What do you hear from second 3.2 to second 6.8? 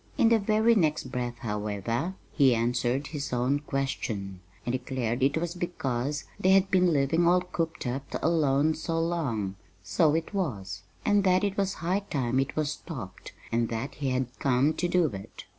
own question, and declared it was because they had